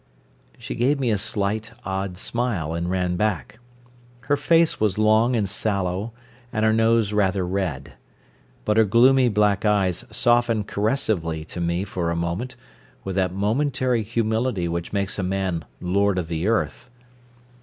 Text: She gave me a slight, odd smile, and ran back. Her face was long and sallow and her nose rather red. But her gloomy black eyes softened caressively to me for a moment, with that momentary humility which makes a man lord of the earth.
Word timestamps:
She 0.57 0.73
gave 0.73 0.99
me 0.99 1.11
a 1.11 1.17
slight, 1.19 1.73
odd 1.85 2.17
smile, 2.17 2.73
and 2.73 2.89
ran 2.89 3.17
back. 3.17 3.59
Her 4.21 4.35
face 4.35 4.79
was 4.79 4.97
long 4.97 5.35
and 5.35 5.47
sallow 5.47 6.11
and 6.51 6.65
her 6.65 6.73
nose 6.73 7.13
rather 7.13 7.45
red. 7.45 7.93
But 8.65 8.77
her 8.77 8.83
gloomy 8.83 9.29
black 9.29 9.63
eyes 9.63 10.03
softened 10.09 10.65
caressively 10.67 11.45
to 11.45 11.61
me 11.61 11.83
for 11.83 12.09
a 12.09 12.15
moment, 12.15 12.55
with 13.03 13.15
that 13.15 13.31
momentary 13.31 14.01
humility 14.01 14.67
which 14.67 14.91
makes 14.91 15.19
a 15.19 15.21
man 15.21 15.65
lord 15.79 16.17
of 16.17 16.29
the 16.29 16.47
earth. 16.47 16.89